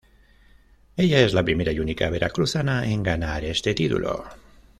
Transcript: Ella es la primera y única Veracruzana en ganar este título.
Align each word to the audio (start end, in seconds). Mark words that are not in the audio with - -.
Ella 0.97 1.19
es 1.19 1.35
la 1.35 1.45
primera 1.45 1.71
y 1.71 1.79
única 1.79 2.09
Veracruzana 2.09 2.87
en 2.91 3.03
ganar 3.03 3.45
este 3.45 3.75
título. 3.75 4.23